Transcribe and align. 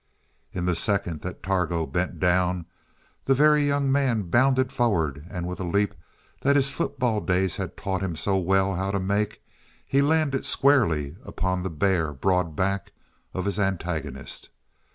In 0.51 0.65
the 0.65 0.73
second 0.73 1.21
that 1.21 1.43
Targo 1.43 1.85
bent 1.85 2.19
down 2.19 2.65
the 3.25 3.35
Very 3.35 3.67
Young 3.67 3.91
Man 3.91 4.23
bounded 4.31 4.71
forward, 4.71 5.27
and 5.29 5.45
with 5.47 5.59
a 5.59 5.63
leap 5.63 5.93
that 6.41 6.55
his 6.55 6.73
football 6.73 7.21
days 7.21 7.57
had 7.57 7.77
taught 7.77 8.01
him 8.01 8.15
so 8.15 8.35
well 8.39 8.73
how 8.75 8.89
to 8.89 8.99
make, 8.99 9.43
he 9.85 10.01
landed 10.01 10.43
squarely 10.43 11.17
upon 11.23 11.61
the 11.61 11.69
bare, 11.69 12.13
broad 12.13 12.55
back 12.55 12.93
of 13.35 13.45
his 13.45 13.59
antagonist. 13.59 14.49